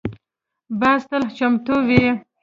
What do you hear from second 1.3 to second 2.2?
چمتو وي